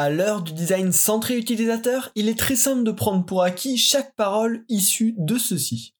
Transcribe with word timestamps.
À 0.00 0.08
l'heure 0.08 0.40
du 0.40 0.54
design 0.54 0.92
centré 0.92 1.36
utilisateur, 1.36 2.10
il 2.14 2.30
est 2.30 2.38
très 2.38 2.56
simple 2.56 2.84
de 2.84 2.90
prendre 2.90 3.26
pour 3.26 3.42
acquis 3.42 3.76
chaque 3.76 4.16
parole 4.16 4.64
issue 4.70 5.14
de 5.18 5.36
ceci. 5.36 5.94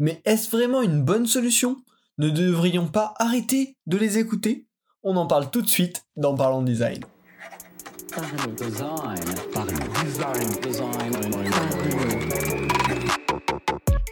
Mais 0.00 0.20
est-ce 0.24 0.50
vraiment 0.50 0.82
une 0.82 1.04
bonne 1.04 1.28
solution? 1.28 1.76
Ne 2.18 2.30
devrions 2.30 2.88
pas 2.88 3.14
arrêter 3.20 3.76
de 3.86 3.98
les 3.98 4.18
écouter? 4.18 4.66
On 5.04 5.14
en 5.14 5.28
parle 5.28 5.48
tout 5.52 5.62
de 5.62 5.68
suite 5.68 6.02
dans 6.16 6.34
Parlons 6.34 6.62
Design. 6.62 7.04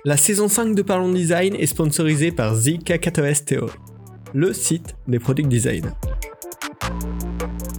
La 0.05 0.17
saison 0.17 0.47
5 0.47 0.77
de 0.77 0.83
Parlons 0.83 1.13
Design 1.13 1.57
est 1.57 1.67
sponsorisée 1.67 2.31
par 2.31 2.55
Zika 2.55 2.99
KTOS 2.99 3.47
Theory, 3.47 3.73
le 4.33 4.53
site 4.53 4.95
des 5.09 5.19
produits 5.19 5.45
design. 5.45 5.93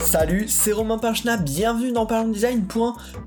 Salut, 0.05 0.45
c'est 0.47 0.71
Romain 0.71 0.99
Pinchna, 0.99 1.35
bienvenue 1.35 1.91
dans 1.91 2.05
Parlons 2.05 2.31
Design 2.31 2.67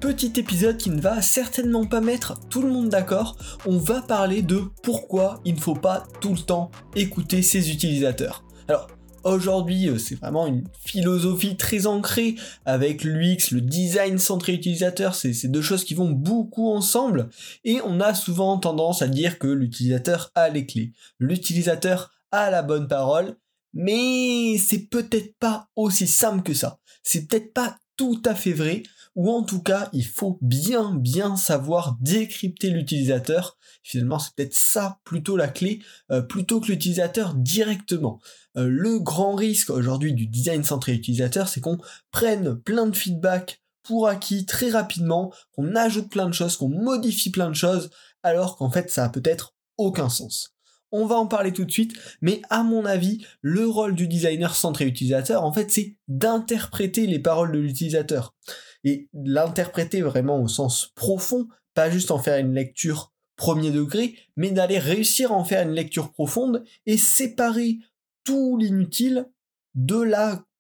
petit 0.01 0.33
épisode 0.37 0.77
qui 0.77 0.91
ne 0.91 1.01
va 1.01 1.21
certainement 1.23 1.85
pas 1.85 2.01
mettre 2.01 2.39
tout 2.49 2.63
le 2.63 2.71
monde 2.71 2.89
d'accord. 2.89 3.37
On 3.67 3.79
va 3.79 4.01
parler 4.01 4.43
de 4.43 4.63
pourquoi 4.85 5.41
il 5.45 5.57
ne 5.57 5.61
faut 5.61 5.75
pas 5.75 6.05
tout 6.21 6.33
le 6.33 6.39
temps 6.39 6.71
écouter 6.95 7.43
ses 7.43 7.73
utilisateurs. 7.73 8.45
Alors, 8.69 8.87
aujourd'hui, 9.25 9.89
euh, 9.89 9.99
c'est 9.99 10.15
vraiment 10.15 10.47
une 10.47 10.65
philosophie 10.79 11.57
très 11.57 11.87
ancrée 11.87 12.37
avec 12.65 13.03
l'UX, 13.03 13.51
le 13.51 13.61
design 13.61 14.19
centré 14.19 14.55
utilisateur, 14.55 15.17
c'est 15.17 15.49
deux 15.49 15.63
choses 15.63 15.85
qui 15.85 15.95
vont 15.95 16.11
beaucoup 16.11 16.71
ensemble 16.71 17.29
et 17.65 17.81
on 17.85 18.01
a 18.01 18.15
souvent 18.15 18.57
tendance 18.57 19.03
à 19.03 19.09
dire 19.09 19.41
que 19.41 19.49
l'utilisateur 19.49 20.31
a 20.37 20.49
les 20.49 20.65
clés. 20.65 20.93
L'utilisateur 21.19 22.13
a 22.31 22.51
la 22.51 22.63
bonne 22.63 22.87
parole 22.87 23.37
mais 23.79 24.59
c'est 24.59 24.89
peut-être 24.89 25.37
pas 25.39 25.69
aussi 25.77 26.09
simple 26.09 26.43
que 26.43 26.53
ça. 26.53 26.81
C'est 27.05 27.29
peut-être 27.29 27.55
pas 27.55 27.79
tout 27.97 28.21
à 28.25 28.35
fait 28.35 28.53
vrai, 28.53 28.83
ou 29.15 29.31
en 29.31 29.45
tout 29.45 29.63
cas, 29.63 29.89
il 29.93 30.05
faut 30.05 30.37
bien 30.43 30.97
bien 30.97 31.37
savoir 31.37 31.97
décrypter 32.01 32.71
l'utilisateur. 32.71 33.57
Finalement, 33.85 34.19
c'est 34.19 34.35
peut-être 34.35 34.55
ça 34.55 34.99
plutôt 35.05 35.37
la 35.37 35.47
clé, 35.47 35.81
euh, 36.11 36.23
plutôt 36.23 36.61
que 36.61 36.67
l'utilisateur 36.67 37.35
directement. 37.35 38.19
Euh, 38.57 38.67
le 38.69 38.99
grand 38.99 39.37
risque 39.37 39.71
aujourd'hui 39.71 40.13
du 40.13 40.27
design 40.27 40.65
centré 40.65 40.93
utilisateur, 40.93 41.49
c'est 41.49 41.61
qu'on 41.61 41.79
prenne 42.11 42.61
plein 42.61 42.87
de 42.87 42.97
feedback 42.97 43.63
pour 43.85 44.09
acquis 44.09 44.45
très 44.45 44.71
rapidement, 44.71 45.33
qu'on 45.53 45.77
ajoute 45.77 46.11
plein 46.11 46.27
de 46.27 46.35
choses, 46.35 46.57
qu'on 46.57 46.69
modifie 46.69 47.31
plein 47.31 47.49
de 47.49 47.55
choses, 47.55 47.91
alors 48.25 48.57
qu'en 48.57 48.71
fait, 48.71 48.91
ça 48.91 49.05
a 49.05 49.09
peut-être 49.09 49.55
aucun 49.77 50.09
sens. 50.09 50.58
On 50.93 51.07
va 51.07 51.17
en 51.17 51.27
parler 51.27 51.53
tout 51.53 51.65
de 51.65 51.71
suite, 51.71 51.93
mais 52.23 52.41
à 52.51 52.63
mon 52.63 52.85
avis, 52.85 53.25
le 53.43 53.67
rôle 53.67 53.95
du 53.95 54.09
designer 54.09 54.55
centré 54.55 54.87
utilisateur, 54.87 55.45
en 55.45 55.53
fait, 55.53 55.71
c'est 55.71 55.97
d'interpréter 56.09 57.07
les 57.07 57.19
paroles 57.19 57.53
de 57.53 57.59
l'utilisateur. 57.59 58.35
Et 58.85 59.09
l'interpréter 59.13 60.01
vraiment 60.03 60.41
au 60.41 60.49
sens 60.49 60.93
profond, 60.95 61.49
pas 61.75 61.91
juste 61.91 62.11
en 62.11 62.19
faire 62.19 62.39
une 62.39 62.55
lecture 62.55 63.13
premier 63.37 63.71
degré, 63.71 64.17
mais 64.37 64.51
d'aller 64.51 64.79
réussir 64.79 65.33
à 65.33 65.37
en 65.37 65.45
faire 65.45 65.63
une 65.63 65.75
lecture 65.75 66.13
profonde 66.13 66.65
et 66.87 66.97
séparer 66.97 67.79
tout 68.25 68.57
l'inutile 68.57 69.29
de 69.75 70.05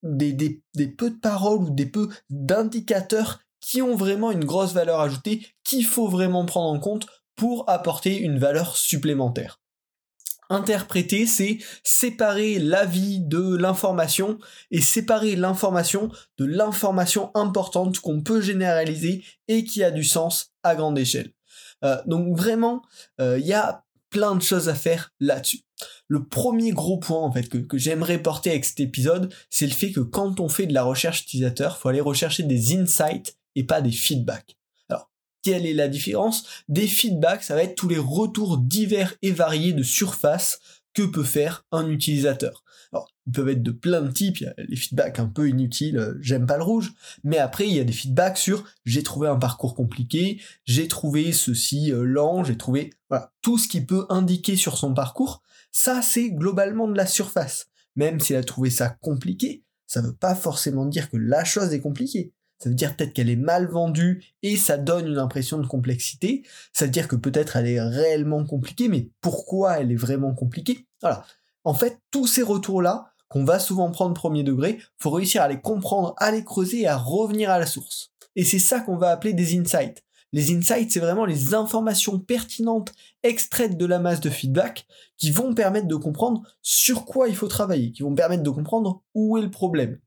des, 0.03 0.33
des 0.33 0.89
peu 0.89 1.11
de 1.11 1.17
paroles 1.17 1.65
ou 1.65 1.71
des 1.71 1.87
peu 1.87 2.09
d'indicateurs 2.31 3.41
qui 3.61 3.83
ont 3.83 3.97
vraiment 3.97 4.31
une 4.31 4.45
grosse 4.45 4.73
valeur 4.73 5.01
ajoutée, 5.01 5.47
qu'il 5.65 5.85
faut 5.85 6.09
vraiment 6.09 6.47
prendre 6.47 6.71
en 6.71 6.79
compte 6.79 7.07
pour 7.35 7.69
apporter 7.69 8.19
une 8.19 8.39
valeur 8.39 8.77
supplémentaire. 8.77 9.61
Interpréter, 10.51 11.27
c'est 11.27 11.59
séparer 11.83 12.59
l'avis 12.59 13.21
de 13.21 13.57
l'information 13.57 14.39
et 14.71 14.81
séparer 14.81 15.37
l'information 15.37 16.11
de 16.39 16.47
l'information 16.47 17.31
importante 17.35 17.99
qu'on 18.01 18.23
peut 18.23 18.41
généraliser 18.41 19.25
et 19.49 19.65
qui 19.65 19.83
a 19.85 19.91
du 19.91 20.05
sens 20.05 20.53
à 20.63 20.75
grande 20.75 20.99
échelle. 20.99 21.33
Euh, 21.85 21.97
donc 22.07 22.37
vraiment, 22.37 22.83
il 23.19 23.25
euh, 23.25 23.39
y 23.39 23.53
a 23.53 23.85
plein 24.11 24.35
de 24.35 24.43
choses 24.43 24.69
à 24.69 24.75
faire 24.75 25.13
là-dessus. 25.21 25.61
Le 26.09 26.25
premier 26.25 26.73
gros 26.73 26.99
point 26.99 27.21
en 27.21 27.31
fait 27.31 27.49
que, 27.49 27.59
que 27.59 27.79
j'aimerais 27.79 28.19
porter 28.19 28.51
avec 28.51 28.65
cet 28.65 28.81
épisode, 28.81 29.33
c'est 29.51 29.67
le 29.67 29.73
fait 29.73 29.93
que 29.93 30.01
quand 30.01 30.41
on 30.41 30.49
fait 30.49 30.67
de 30.67 30.75
la 30.75 30.83
recherche 30.83 31.23
utilisateur, 31.23 31.79
faut 31.79 31.89
aller 31.89 32.01
rechercher 32.01 32.43
des 32.43 32.77
insights 32.77 33.37
et 33.55 33.65
pas 33.65 33.81
des 33.81 33.93
feedbacks. 33.93 34.58
Quelle 35.49 35.65
est 35.65 35.73
la 35.73 35.89
différence 35.89 36.45
Des 36.69 36.87
feedbacks, 36.87 37.43
ça 37.43 37.55
va 37.55 37.63
être 37.63 37.75
tous 37.75 37.89
les 37.89 37.97
retours 37.97 38.59
divers 38.59 39.15
et 39.23 39.33
variés 39.33 39.73
de 39.73 39.83
surface 39.83 40.61
que 40.93 41.03
peut 41.03 41.25
faire 41.25 41.65
un 41.73 41.89
utilisateur. 41.89 42.65
Ils 43.27 43.33
peuvent 43.33 43.49
être 43.49 43.63
de 43.63 43.71
plein 43.71 44.03
de 44.03 44.11
types, 44.11 44.45
les 44.59 44.77
feedbacks 44.77 45.19
un 45.19 45.25
peu 45.27 45.49
inutiles, 45.49 45.97
euh, 45.97 46.19
j'aime 46.21 46.45
pas 46.45 46.59
le 46.59 46.65
rouge, 46.65 46.93
mais 47.25 47.39
après 47.39 47.67
il 47.67 47.75
y 47.75 47.81
a 47.81 47.85
des 47.85 47.95
feedbacks 47.95 48.37
sur 48.37 48.63
j'ai 48.85 49.03
trouvé 49.03 49.29
un 49.29 49.37
parcours 49.37 49.75
compliqué, 49.75 50.39
j'ai 50.67 50.87
trouvé 50.87 51.33
ceci 51.33 51.93
euh, 51.93 52.03
lent, 52.05 52.45
j'ai 52.45 52.59
trouvé 52.59 52.91
voilà, 53.09 53.33
tout 53.41 53.57
ce 53.57 53.69
qui 53.69 53.81
peut 53.81 54.05
indiquer 54.11 54.57
sur 54.57 54.77
son 54.77 54.93
parcours, 54.93 55.43
ça 55.73 56.03
c'est 56.03 56.31
globalement 56.31 56.89
de 56.89 56.97
la 56.97 57.07
surface. 57.07 57.69
Même 57.97 58.21
s'il 58.21 58.37
a 58.37 58.45
trouvé 58.45 58.69
ça 58.69 58.91
compliqué, 58.91 59.65
ça 59.87 60.03
veut 60.03 60.15
pas 60.15 60.35
forcément 60.35 60.85
dire 60.85 61.09
que 61.09 61.17
la 61.17 61.45
chose 61.45 61.73
est 61.73 61.81
compliquée 61.81 62.35
ça 62.59 62.69
veut 62.69 62.75
dire 62.75 62.97
peut-être 62.97 63.13
qu'elle 63.13 63.31
est 63.31 63.37
mal 63.37 63.67
vendue 63.67 64.25
et 64.43 64.57
ça 64.57 64.77
donne 64.77 65.07
une 65.07 65.19
impression 65.19 65.59
de 65.59 65.67
complexité, 65.67 66.43
ça 66.73 66.85
veut 66.85 66.91
dire 66.91 67.09
que 67.09 67.17
peut-être 67.17 67.57
elle 67.57 67.69
est 67.69 67.81
réellement 67.81 68.45
compliquée, 68.45 68.89
mais 68.89 69.11
pourquoi 69.21 69.79
elle 69.79 69.93
est 69.93 69.97
vraiment 69.97 70.35
compliquée? 70.35 70.87
Voilà. 71.01 71.25
En 71.65 71.75
fait, 71.75 72.01
tous 72.11 72.27
ces 72.27 72.43
retours-là, 72.43 73.13
qu'on 73.29 73.45
va 73.45 73.59
souvent 73.59 73.91
prendre 73.91 74.15
premier 74.15 74.43
degré, 74.43 74.79
faut 74.97 75.11
réussir 75.11 75.43
à 75.43 75.49
les 75.49 75.61
comprendre, 75.61 76.15
à 76.17 76.31
les 76.31 76.45
creuser 76.45 76.83
et 76.83 76.89
à 76.89 76.97
revenir 76.97 77.51
à 77.51 77.59
la 77.59 77.67
source. 77.67 78.11
Et 78.37 78.45
c'est 78.45 78.59
ça 78.59 78.81
qu'on 78.81 78.97
va 78.97 79.11
appeler 79.11 79.35
des 79.35 79.59
insights. 79.59 80.03
Les 80.33 80.55
insights, 80.55 80.93
c'est 80.93 81.01
vraiment 81.01 81.25
les 81.25 81.55
informations 81.55 82.19
pertinentes 82.19 82.93
extraites 83.23 83.77
de 83.77 83.87
la 83.87 83.99
masse 83.99 84.21
de 84.21 84.31
feedback 84.31 84.87
qui 85.17 85.31
vont 85.31 85.55
permettre 85.55 85.89
de 85.89 85.97
comprendre 85.97 86.43
sur 86.63 87.05
quoi 87.05 87.29
il 87.29 87.37
faut 87.37 87.49
travailler, 87.49 87.93
qui 87.93 88.03
vont 88.03 88.15
permettre 88.15 88.43
de 88.43 88.51
comprendre 88.51 89.03
où 89.15 89.39
est 89.39 89.43
le 89.43 89.51
problème. 89.51 89.99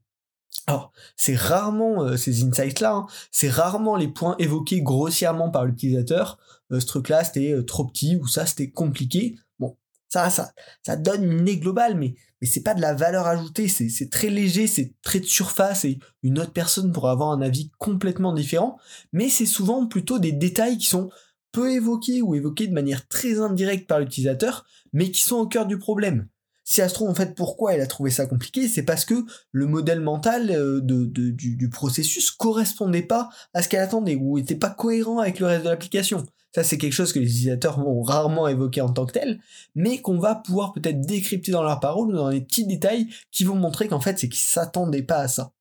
Alors, 0.71 0.93
c'est 1.17 1.35
rarement 1.35 2.01
euh, 2.05 2.15
ces 2.15 2.45
insights-là, 2.45 2.93
hein, 2.93 3.07
c'est 3.29 3.49
rarement 3.49 3.97
les 3.97 4.07
points 4.07 4.37
évoqués 4.39 4.81
grossièrement 4.81 5.51
par 5.51 5.65
l'utilisateur. 5.65 6.39
Euh, 6.71 6.79
ce 6.79 6.85
truc-là, 6.85 7.25
c'était 7.25 7.51
euh, 7.51 7.65
trop 7.65 7.83
petit 7.83 8.15
ou 8.15 8.25
ça, 8.25 8.45
c'était 8.45 8.69
compliqué. 8.69 9.35
Bon, 9.59 9.75
ça, 10.07 10.29
ça, 10.29 10.53
ça 10.81 10.95
donne 10.95 11.25
une 11.25 11.41
idée 11.41 11.57
globale, 11.57 11.97
mais, 11.97 12.15
mais 12.39 12.47
c'est 12.47 12.63
pas 12.63 12.73
de 12.73 12.79
la 12.79 12.93
valeur 12.93 13.27
ajoutée, 13.27 13.67
c'est 13.67 14.09
très 14.09 14.29
léger, 14.29 14.65
c'est 14.65 14.93
très 15.01 15.19
de 15.19 15.25
surface 15.25 15.83
et 15.83 15.99
une 16.23 16.39
autre 16.39 16.53
personne 16.53 16.93
pourrait 16.93 17.11
avoir 17.11 17.31
un 17.31 17.41
avis 17.41 17.69
complètement 17.77 18.31
différent. 18.31 18.79
Mais 19.11 19.27
c'est 19.27 19.45
souvent 19.45 19.87
plutôt 19.87 20.19
des 20.19 20.31
détails 20.31 20.77
qui 20.77 20.87
sont 20.87 21.09
peu 21.51 21.69
évoqués 21.73 22.21
ou 22.21 22.33
évoqués 22.33 22.67
de 22.67 22.73
manière 22.73 23.09
très 23.09 23.41
indirecte 23.41 23.89
par 23.89 23.99
l'utilisateur, 23.99 24.63
mais 24.93 25.11
qui 25.11 25.19
sont 25.19 25.35
au 25.35 25.47
cœur 25.47 25.65
du 25.65 25.77
problème 25.77 26.29
si 26.71 26.81
trouve 26.93 27.09
en 27.09 27.15
fait 27.15 27.35
pourquoi 27.35 27.73
elle 27.73 27.81
a 27.81 27.85
trouvé 27.85 28.11
ça 28.11 28.25
compliqué, 28.25 28.69
c'est 28.69 28.83
parce 28.83 29.03
que 29.03 29.25
le 29.51 29.67
modèle 29.67 29.99
mental 29.99 30.51
euh, 30.51 30.79
du, 30.81 31.33
du, 31.33 31.69
processus 31.69 32.31
correspondait 32.31 33.01
pas 33.01 33.27
à 33.53 33.61
ce 33.61 33.67
qu'elle 33.67 33.81
attendait 33.81 34.15
ou 34.15 34.37
était 34.37 34.55
pas 34.55 34.69
cohérent 34.69 35.19
avec 35.19 35.41
le 35.41 35.47
reste 35.47 35.65
de 35.65 35.69
l'application. 35.69 36.25
Ça 36.55 36.63
c'est 36.63 36.77
quelque 36.77 36.93
chose 36.93 37.11
que 37.11 37.19
les 37.19 37.25
utilisateurs 37.25 37.77
vont 37.77 38.01
rarement 38.01 38.47
évoquer 38.47 38.79
en 38.79 38.87
tant 38.87 39.05
que 39.05 39.11
tel, 39.11 39.41
mais 39.75 39.99
qu'on 39.99 40.17
va 40.17 40.35
pouvoir 40.35 40.71
peut-être 40.71 41.01
décrypter 41.01 41.51
dans 41.51 41.63
leurs 41.63 41.81
paroles 41.81 42.07
ou 42.07 42.15
dans 42.15 42.29
des 42.29 42.39
petits 42.39 42.65
détails 42.65 43.07
qui 43.33 43.43
vont 43.43 43.55
montrer 43.55 43.89
qu'en 43.89 43.99
fait 43.99 44.17
c'est 44.17 44.29
qu'ils 44.29 44.39
s'attendaient 44.39 45.03
pas 45.03 45.17
à 45.17 45.27
ça. 45.27 45.51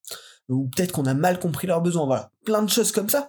Ou 0.49 0.69
peut-être 0.69 0.93
qu'on 0.93 1.07
a 1.07 1.15
mal 1.15 1.41
compris 1.41 1.67
leurs 1.67 1.81
besoins, 1.81 2.07
voilà. 2.07 2.31
Plein 2.45 2.63
de 2.63 2.71
choses 2.71 2.93
comme 2.93 3.09
ça 3.09 3.29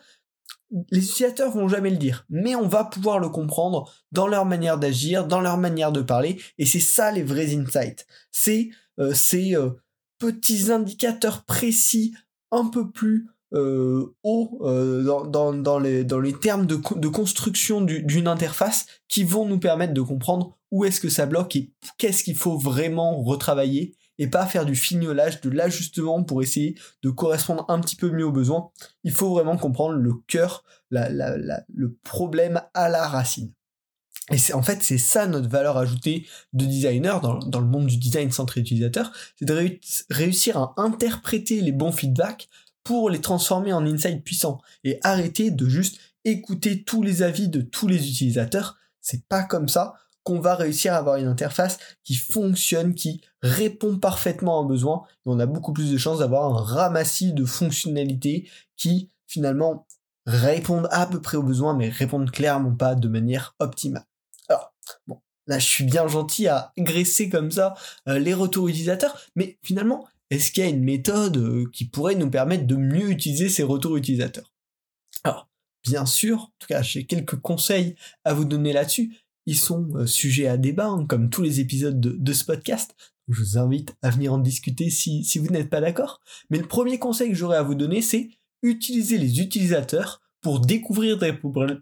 les 0.90 1.04
utilisateurs 1.04 1.52
vont 1.52 1.68
jamais 1.68 1.90
le 1.90 1.98
dire, 1.98 2.26
mais 2.30 2.56
on 2.56 2.68
va 2.68 2.86
pouvoir 2.86 3.20
le 3.20 3.30
comprendre 3.30 3.92
dans 4.12 4.28
leur 4.28 4.46
manière 4.46 4.78
d'agir, 4.78 5.28
dans 5.28 5.42
leur 5.42 5.58
manière 5.58 5.92
de 5.92 6.02
parler, 6.02 6.40
et 6.58 6.66
c'est 6.66 6.80
ça 6.80 7.12
les 7.12 7.24
vrais 7.24 7.56
insights. 7.56 8.06
C'est 8.32 8.70
euh, 9.00 9.14
ces 9.14 9.56
euh, 9.56 9.72
petits 10.20 10.72
indicateurs 10.72 11.44
précis, 11.44 12.14
un 12.52 12.66
peu 12.66 12.90
plus 12.90 13.28
euh, 13.54 14.16
hauts 14.24 14.60
dans, 14.64 15.54
dans, 15.54 15.80
les, 15.80 16.34
termes 16.40 16.66
de, 16.66 16.80
de 16.96 17.08
construction 17.10 17.82
d'une 17.82 18.28
interface 18.28 18.86
qui 19.10 19.26
vont 19.26 19.46
nous 19.46 19.60
permettre 19.60 19.94
de 19.94 20.02
comprendre 20.02 20.58
où 20.72 20.86
est-ce 20.86 21.02
que 21.02 21.10
ça 21.10 21.26
bloque 21.26 21.58
et 21.58 21.74
qu'est-ce 21.98 22.24
qu'il 22.24 22.38
faut 22.38 22.58
vraiment 22.58 23.22
retravailler 23.22 23.98
et 24.22 24.28
pas 24.28 24.46
faire 24.46 24.68
du 24.68 24.76
fignolage, 24.76 25.42
de 25.42 25.50
l'ajustement 25.50 26.24
pour 26.24 26.44
essayer 26.44 26.76
de 27.02 27.10
correspondre 27.10 27.66
un 27.70 27.80
petit 27.80 27.96
peu 27.96 28.12
mieux 28.12 28.28
aux 28.28 28.32
besoins. 28.32 28.70
Il 29.04 29.14
faut 29.14 29.32
vraiment 29.32 29.58
comprendre 29.58 29.96
le 29.96 30.14
cœur, 30.28 30.64
le 30.92 31.94
problème 32.04 32.62
à 32.76 32.88
la 32.88 33.08
racine. 33.08 33.52
Et 34.30 34.38
c'est 34.38 34.54
en 34.54 34.62
fait 34.62 34.84
c'est 34.84 35.00
ça 35.00 35.26
notre 35.26 35.50
valeur 35.50 35.76
ajoutée 35.76 36.28
de 36.54 36.66
designer 36.66 37.20
dans, 37.20 37.40
dans 37.40 37.60
le 37.62 37.66
monde 37.66 37.88
du 37.88 37.98
design 37.98 38.32
centré 38.32 38.62
utilisateur, 38.62 39.12
c'est 39.40 39.46
de 39.46 39.80
réussir 40.12 40.56
à 40.56 40.76
interpréter 40.78 41.60
les 41.60 41.72
bons 41.72 41.92
feedbacks 41.92 42.48
pour 42.84 43.10
les 43.10 43.22
transformer 43.22 43.74
en 43.74 43.88
insights 43.88 44.24
puissants 44.24 44.62
et 44.84 45.00
arrêter 45.02 45.50
de 45.50 45.68
juste 45.68 45.98
écouter 46.26 46.84
tous 46.84 47.02
les 47.02 47.24
avis 47.24 47.50
de 47.50 47.62
tous 47.62 47.88
les 47.88 48.08
utilisateurs. 48.08 48.78
C'est 49.02 49.26
pas 49.26 49.42
comme 49.42 49.68
ça 49.68 49.96
qu'on 50.24 50.40
va 50.40 50.56
réussir 50.56 50.94
à 50.94 50.98
avoir 50.98 51.18
une 51.18 51.28
interface 51.28 51.80
qui 52.04 52.16
fonctionne, 52.16 52.94
qui 52.94 53.22
répond 53.42 53.98
parfaitement 53.98 54.60
à 54.60 54.64
un 54.64 54.66
besoin, 54.66 55.04
et 55.08 55.30
on 55.30 55.40
a 55.40 55.46
beaucoup 55.46 55.74
plus 55.74 55.92
de 55.92 55.98
chances 55.98 56.20
d'avoir 56.20 56.46
un 56.46 56.62
ramassis 56.62 57.34
de 57.34 57.46
fonctionnalités 57.46 58.50
qui 58.78 59.10
finalement 59.28 59.88
répondent 60.26 60.88
à 60.92 61.08
peu 61.08 61.22
près 61.22 61.38
aux 61.38 61.44
besoins, 61.44 61.76
mais 61.76 61.90
répondent 61.90 62.30
clairement 62.30 62.76
pas 62.76 62.96
de 62.96 63.08
manière 63.08 63.56
optimale. 63.60 64.06
Alors, 64.50 64.74
bon, 65.08 65.20
là 65.48 65.58
je 65.60 65.66
suis 65.66 65.84
bien 65.84 66.08
gentil 66.08 66.48
à 66.48 66.72
graisser 66.78 67.30
comme 67.30 67.52
ça 67.52 67.74
euh, 68.08 68.20
les 68.20 68.34
retours 68.34 68.68
utilisateurs, 68.68 69.20
mais 69.36 69.58
finalement, 69.64 70.08
est-ce 70.30 70.52
qu'il 70.52 70.64
y 70.64 70.68
a 70.68 70.70
une 70.70 70.84
méthode 70.84 71.38
euh, 71.38 71.70
qui 71.74 71.86
pourrait 71.86 72.16
nous 72.16 72.30
permettre 72.30 72.66
de 72.66 72.76
mieux 72.76 73.10
utiliser 73.10 73.50
ces 73.50 73.64
retours 73.64 73.98
utilisateurs 73.98 74.52
Alors, 75.24 75.50
bien 75.84 76.06
sûr, 76.06 76.44
en 76.44 76.54
tout 76.60 76.68
cas, 76.68 76.82
j'ai 76.82 77.06
quelques 77.06 77.36
conseils 77.36 77.96
à 78.24 78.34
vous 78.34 78.46
donner 78.46 78.74
là-dessus. 78.74 79.18
Ils 79.46 79.58
sont 79.58 79.90
euh, 79.96 80.06
sujets 80.06 80.48
à 80.48 80.58
débat, 80.58 80.88
hein, 80.88 81.06
comme 81.06 81.30
tous 81.30 81.42
les 81.42 81.60
épisodes 81.60 82.00
de, 82.00 82.34
ce 82.34 82.46
podcast. 82.46 82.96
Je 83.28 83.42
vous 83.42 83.58
invite 83.58 83.96
à 84.02 84.10
venir 84.10 84.34
en 84.34 84.38
discuter 84.38 84.90
si, 84.90 85.26
vous 85.40 85.48
n'êtes 85.48 85.70
pas 85.70 85.82
d'accord. 85.82 86.22
Mais 86.50 86.58
le 86.58 86.68
premier 86.68 87.00
conseil 87.00 87.30
que 87.30 87.36
j'aurais 87.36 87.58
à 87.58 87.64
vous 87.64 87.76
donner, 87.76 88.02
c'est 88.02 88.30
utiliser 88.62 89.18
les 89.18 89.40
utilisateurs 89.40 90.22
pour 90.42 90.60
découvrir 90.60 91.18
des, 91.18 91.34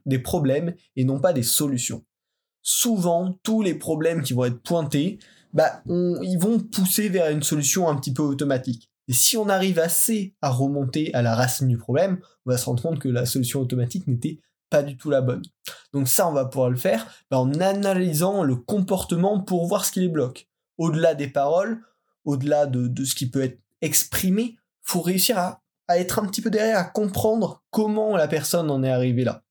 des 0.06 0.20
problèmes 0.20 0.76
et 0.96 1.04
non 1.04 1.20
pas 1.20 1.34
des 1.34 1.44
solutions. 1.44 2.06
Souvent, 2.62 3.40
tous 3.44 3.62
les 3.62 3.74
problèmes 3.74 4.22
qui 4.22 4.34
vont 4.34 4.46
être 4.46 4.62
pointés, 4.62 5.20
bah, 5.54 5.82
ils 5.88 6.38
vont 6.40 6.60
pousser 6.60 7.10
vers 7.10 7.30
une 7.30 7.44
solution 7.44 7.90
un 7.90 7.96
petit 7.96 8.14
peu 8.14 8.22
automatique. 8.22 8.90
Et 9.08 9.14
si 9.14 9.38
on 9.38 9.50
arrive 9.50 9.80
assez 9.80 10.36
à 10.42 10.52
remonter 10.52 11.12
à 11.16 11.24
la 11.24 11.36
racine 11.36 11.68
du 11.68 11.78
problème, 11.78 12.20
on 12.46 12.52
va 12.52 12.58
se 12.58 12.66
rendre 12.66 12.84
compte 12.84 13.00
que 13.00 13.10
la 13.10 13.26
solution 13.26 13.60
automatique 13.60 14.06
n'était 14.08 14.40
pas 14.70 14.84
du 14.84 14.98
tout 14.98 15.10
la 15.10 15.22
bonne. 15.22 15.44
Donc 15.94 16.08
ça, 16.08 16.28
on 16.28 16.32
va 16.32 16.46
pouvoir 16.46 16.70
le 16.70 16.78
faire 16.78 17.08
bah, 17.30 17.40
en 17.40 17.54
analysant 17.60 18.44
le 18.44 18.56
comportement 18.56 19.40
pour 19.40 19.68
voir 19.68 19.86
ce 19.86 19.92
qui 19.92 20.02
les 20.02 20.10
bloque. 20.10 20.48
Au-delà 20.78 21.16
des 21.16 21.28
paroles, 21.28 21.82
au-delà 22.26 22.66
de, 22.66 23.04
ce 23.04 23.16
qui 23.16 23.30
peut 23.30 23.44
être 23.44 23.60
exprimé, 23.82 24.58
faut 24.84 25.02
réussir 25.02 25.38
à, 25.38 25.62
être 25.90 26.20
un 26.20 26.26
petit 26.28 26.42
peu 26.42 26.52
derrière, 26.52 26.78
à 26.78 26.84
comprendre 26.84 27.64
comment 27.72 28.16
la 28.16 28.28
personne 28.28 28.70
en 28.70 28.84
est 28.84 28.92
arrivée 28.92 29.24
là. 29.24 29.44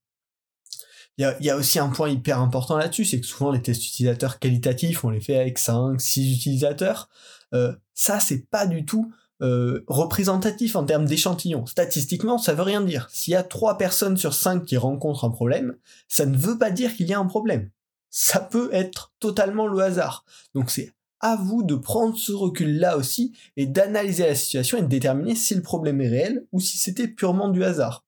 Il 1.16 1.36
y 1.40 1.50
a, 1.50 1.56
aussi 1.56 1.80
un 1.80 1.88
point 1.88 2.08
hyper 2.08 2.38
important 2.38 2.76
là-dessus, 2.76 3.04
c'est 3.04 3.20
que 3.20 3.26
souvent 3.26 3.50
les 3.50 3.60
tests 3.60 3.84
utilisateurs 3.84 4.38
qualitatifs, 4.38 5.04
on 5.04 5.10
les 5.10 5.20
fait 5.20 5.36
avec 5.36 5.58
5, 5.58 6.00
6 6.00 6.36
utilisateurs. 6.36 7.08
Euh, 7.54 7.74
ça, 7.92 8.20
c'est 8.20 8.48
pas 8.48 8.68
du 8.68 8.84
tout 8.84 9.12
euh, 9.40 9.84
représentatif 9.86 10.74
en 10.74 10.84
termes 10.84 11.04
d'échantillon. 11.04 11.64
Statistiquement, 11.66 12.38
ça 12.38 12.54
veut 12.54 12.62
rien 12.62 12.80
dire. 12.80 13.08
S'il 13.10 13.32
y 13.32 13.36
a 13.36 13.42
3 13.42 13.78
personnes 13.78 14.16
sur 14.16 14.34
5 14.34 14.64
qui 14.64 14.76
rencontrent 14.76 15.24
un 15.24 15.30
problème, 15.30 15.76
ça 16.08 16.26
ne 16.26 16.36
veut 16.36 16.58
pas 16.58 16.70
dire 16.70 16.94
qu'il 16.94 17.06
y 17.06 17.14
a 17.14 17.18
un 17.18 17.26
problème. 17.26 17.70
Ça 18.10 18.40
peut 18.40 18.70
être 18.72 19.12
totalement 19.20 19.66
le 19.66 19.80
hasard. 19.80 20.24
Donc 20.54 20.70
c'est 20.70 20.92
à 21.20 21.36
vous 21.36 21.62
de 21.62 21.74
prendre 21.74 22.16
ce 22.16 22.32
recul-là 22.32 22.96
aussi 22.96 23.32
et 23.56 23.66
d'analyser 23.66 24.26
la 24.26 24.34
situation 24.34 24.78
et 24.78 24.82
de 24.82 24.86
déterminer 24.86 25.34
si 25.34 25.54
le 25.54 25.62
problème 25.62 26.00
est 26.00 26.08
réel 26.08 26.46
ou 26.52 26.60
si 26.60 26.78
c'était 26.78 27.08
purement 27.08 27.48
du 27.48 27.64
hasard. 27.64 28.04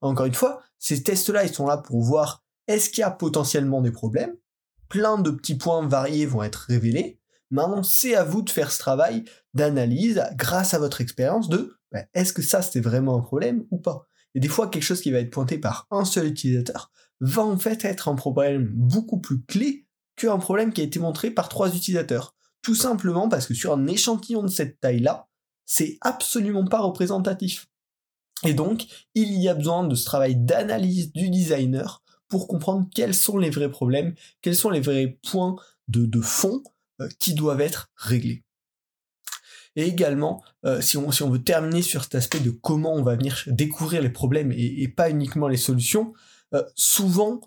Encore 0.00 0.26
une 0.26 0.34
fois, 0.34 0.60
ces 0.78 1.02
tests-là, 1.02 1.44
ils 1.44 1.54
sont 1.54 1.66
là 1.66 1.78
pour 1.78 2.02
voir 2.02 2.44
est-ce 2.68 2.90
qu'il 2.90 3.00
y 3.00 3.04
a 3.04 3.10
potentiellement 3.10 3.80
des 3.80 3.90
problèmes 3.90 4.34
Plein 4.88 5.18
de 5.18 5.30
petits 5.30 5.56
points 5.56 5.86
variés 5.86 6.26
vont 6.26 6.42
être 6.42 6.66
révélés. 6.68 7.18
Maintenant, 7.54 7.84
c'est 7.84 8.16
à 8.16 8.24
vous 8.24 8.42
de 8.42 8.50
faire 8.50 8.72
ce 8.72 8.80
travail 8.80 9.22
d'analyse 9.54 10.24
grâce 10.34 10.74
à 10.74 10.80
votre 10.80 11.00
expérience 11.00 11.48
de 11.48 11.78
ben, 11.92 12.04
est-ce 12.12 12.32
que 12.32 12.42
ça 12.42 12.62
c'est 12.62 12.80
vraiment 12.80 13.16
un 13.16 13.20
problème 13.20 13.64
ou 13.70 13.78
pas? 13.78 14.08
Et 14.34 14.40
des 14.40 14.48
fois, 14.48 14.68
quelque 14.68 14.82
chose 14.82 15.00
qui 15.00 15.12
va 15.12 15.20
être 15.20 15.30
pointé 15.30 15.58
par 15.58 15.86
un 15.92 16.04
seul 16.04 16.26
utilisateur 16.26 16.90
va 17.20 17.44
en 17.44 17.56
fait 17.56 17.84
être 17.84 18.08
un 18.08 18.16
problème 18.16 18.72
beaucoup 18.74 19.20
plus 19.20 19.44
clé 19.44 19.86
qu'un 20.16 20.38
problème 20.38 20.72
qui 20.72 20.80
a 20.80 20.84
été 20.84 20.98
montré 20.98 21.30
par 21.30 21.48
trois 21.48 21.72
utilisateurs. 21.76 22.34
Tout 22.60 22.74
simplement 22.74 23.28
parce 23.28 23.46
que 23.46 23.54
sur 23.54 23.72
un 23.72 23.86
échantillon 23.86 24.42
de 24.42 24.48
cette 24.48 24.80
taille-là, 24.80 25.28
c'est 25.64 25.96
absolument 26.00 26.64
pas 26.64 26.80
représentatif. 26.80 27.68
Et 28.42 28.54
donc, 28.54 28.86
il 29.14 29.32
y 29.40 29.48
a 29.48 29.54
besoin 29.54 29.86
de 29.86 29.94
ce 29.94 30.04
travail 30.04 30.34
d'analyse 30.34 31.12
du 31.12 31.30
designer 31.30 32.02
pour 32.26 32.48
comprendre 32.48 32.88
quels 32.92 33.14
sont 33.14 33.38
les 33.38 33.50
vrais 33.50 33.70
problèmes, 33.70 34.14
quels 34.42 34.56
sont 34.56 34.70
les 34.70 34.80
vrais 34.80 35.20
points 35.30 35.54
de, 35.86 36.20
fond 36.20 36.62
euh, 36.64 36.73
qui 37.18 37.34
doivent 37.34 37.60
être 37.60 37.90
réglés. 37.96 38.44
Et 39.76 39.86
également, 39.86 40.42
euh, 40.64 40.80
si, 40.80 40.96
on, 40.96 41.30
veut 41.30 41.42
terminer 41.42 41.82
sur 41.82 42.04
cet 42.04 42.14
aspect 42.14 42.40
de 42.40 42.50
comment 42.50 42.94
on 42.94 43.02
va 43.02 43.16
venir 43.16 43.42
découvrir 43.46 44.02
les 44.02 44.10
problèmes 44.10 44.52
et, 44.52 44.86
pas 44.88 45.10
uniquement 45.10 45.48
les 45.48 45.56
solutions, 45.56 46.12
euh, 46.54 46.62
souvent, 46.76 47.40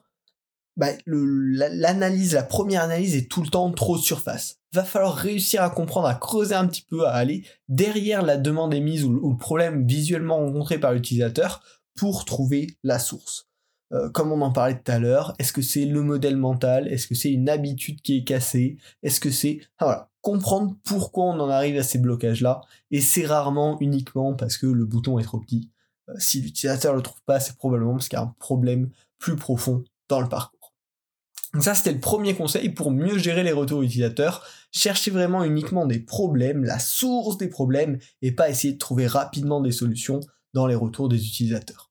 bah, 0.76 0.90
l'analyse, 1.06 2.34
la 2.34 2.44
première 2.44 2.84
analyse 2.84 3.16
est 3.16 3.32
tout 3.32 3.42
le 3.42 3.50
temps 3.50 3.72
trop 3.72 3.98
surface. 3.98 4.58
Va 4.74 4.84
falloir 4.84 5.16
réussir 5.16 5.64
à 5.64 5.70
comprendre, 5.70 6.08
à 6.08 6.16
creuser 6.16 6.56
un 6.56 6.68
petit 6.68 6.84
peu, 6.84 7.06
à 7.06 7.14
aller 7.14 7.46
derrière 7.70 8.22
la 8.22 8.36
demande 8.36 8.74
émise 8.74 9.06
ou 9.06 9.32
le 9.32 9.38
problème 9.38 9.88
visuellement 9.88 10.38
rencontré 10.38 10.78
par 10.78 10.92
l'utilisateur 10.92 11.64
pour 11.96 12.26
trouver 12.26 12.78
la 12.84 13.00
source. 13.00 13.48
Euh, 13.94 14.10
comme 14.10 14.32
on 14.32 14.42
en 14.42 14.52
parlait 14.52 14.80
tout 14.80 14.92
à 14.92 15.00
l'heure, 15.00 15.34
est-ce 15.40 15.54
que 15.54 15.62
c'est 15.62 15.86
le 15.86 16.02
modèle 16.02 16.36
mental? 16.36 16.88
Est-ce 16.88 17.08
que 17.08 17.16
c'est 17.16 17.32
une 17.32 17.48
habitude 17.48 18.02
qui 18.02 18.18
est 18.18 18.24
cassée? 18.24 18.78
Est-ce 19.02 19.20
que 19.20 19.32
c'est... 19.32 19.62
voilà, 19.80 20.10
comprendre 20.22 20.76
pourquoi 20.84 21.26
on 21.26 21.40
en 21.40 21.50
arrive 21.50 21.78
à 21.78 21.84
ces 21.84 22.00
blocages-là, 22.00 22.62
et 22.92 23.00
c'est 23.00 23.26
rarement 23.26 23.80
uniquement 23.80 24.34
parce 24.34 24.58
que 24.58 24.68
le 24.68 24.86
bouton 24.86 25.20
est 25.20 25.24
trop 25.24 25.40
petit. 25.40 25.70
Euh, 26.10 26.14
si 26.18 26.42
l'utilisateur 26.42 26.94
le 26.96 27.02
trouve 27.02 27.22
pas, 27.26 27.40
c'est 27.40 27.56
probablement 27.56 27.94
parce 27.94 28.10
qu'il 28.10 28.20
y 28.20 28.22
a 28.22 28.26
un 28.26 28.36
problème 28.40 28.90
plus 29.20 29.38
profond 29.38 29.86
dans 30.10 30.20
le 30.20 30.28
parcours. 30.28 30.74
Donc 31.54 31.64
ça, 31.64 31.74
c'était 31.74 31.94
le 31.94 32.02
premier 32.02 32.36
conseil 32.36 32.70
pour 32.70 32.92
mieux 32.92 33.18
gérer 33.18 33.42
les 33.42 33.54
retours 33.54 33.82
utilisateurs. 33.82 34.46
Cherchez 34.72 35.12
vraiment 35.12 35.46
uniquement 35.46 35.86
des 35.86 36.00
problèmes, 36.00 36.66
la 36.66 36.78
source 36.78 37.38
des 37.38 37.48
problèmes, 37.48 37.98
et 38.22 38.34
pas 38.34 38.50
essayer 38.50 38.74
de 38.74 38.78
trouver 38.78 39.08
rapidement 39.08 39.62
des 39.62 39.72
solutions 39.72 40.20
dans 40.54 40.68
les 40.68 40.76
retours 40.76 41.08
des 41.08 41.26
utilisateurs. 41.26 41.87